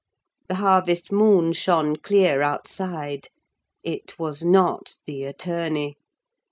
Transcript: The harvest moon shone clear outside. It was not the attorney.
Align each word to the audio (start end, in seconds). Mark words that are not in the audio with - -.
The 0.49 0.55
harvest 0.55 1.11
moon 1.11 1.53
shone 1.53 1.95
clear 1.95 2.41
outside. 2.41 3.27
It 3.83 4.17
was 4.17 4.43
not 4.43 4.95
the 5.05 5.25
attorney. 5.25 5.95